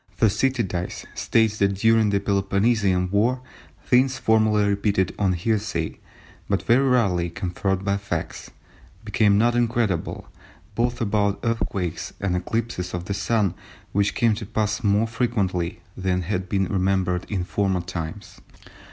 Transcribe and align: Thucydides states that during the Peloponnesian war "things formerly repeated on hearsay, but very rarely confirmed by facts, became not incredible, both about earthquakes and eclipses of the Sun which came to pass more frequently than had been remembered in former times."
Thucydides 0.17 1.05
states 1.13 1.59
that 1.59 1.75
during 1.75 2.09
the 2.09 2.19
Peloponnesian 2.19 3.11
war 3.11 3.43
"things 3.85 4.17
formerly 4.17 4.67
repeated 4.67 5.13
on 5.19 5.33
hearsay, 5.33 5.99
but 6.49 6.63
very 6.63 6.89
rarely 6.89 7.29
confirmed 7.29 7.85
by 7.85 7.97
facts, 7.97 8.49
became 9.05 9.37
not 9.37 9.53
incredible, 9.53 10.27
both 10.73 11.01
about 11.01 11.39
earthquakes 11.43 12.13
and 12.19 12.35
eclipses 12.35 12.95
of 12.95 13.05
the 13.05 13.13
Sun 13.13 13.53
which 13.91 14.15
came 14.15 14.33
to 14.33 14.45
pass 14.47 14.83
more 14.83 15.05
frequently 15.05 15.81
than 15.95 16.23
had 16.23 16.49
been 16.49 16.65
remembered 16.65 17.27
in 17.29 17.43
former 17.43 17.81
times." 17.81 18.41